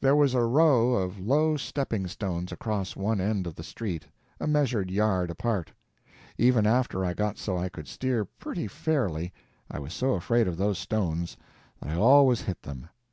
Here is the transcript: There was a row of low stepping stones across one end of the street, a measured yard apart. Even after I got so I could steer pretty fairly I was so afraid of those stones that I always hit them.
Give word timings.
There 0.00 0.16
was 0.16 0.34
a 0.34 0.42
row 0.42 0.94
of 0.94 1.20
low 1.20 1.56
stepping 1.56 2.08
stones 2.08 2.50
across 2.50 2.96
one 2.96 3.20
end 3.20 3.46
of 3.46 3.54
the 3.54 3.62
street, 3.62 4.04
a 4.40 4.48
measured 4.48 4.90
yard 4.90 5.30
apart. 5.30 5.70
Even 6.36 6.66
after 6.66 7.04
I 7.04 7.14
got 7.14 7.38
so 7.38 7.56
I 7.56 7.68
could 7.68 7.86
steer 7.86 8.24
pretty 8.24 8.66
fairly 8.66 9.32
I 9.70 9.78
was 9.78 9.94
so 9.94 10.14
afraid 10.14 10.48
of 10.48 10.56
those 10.56 10.80
stones 10.80 11.36
that 11.80 11.88
I 11.90 11.94
always 12.00 12.40
hit 12.40 12.62
them. 12.62 12.88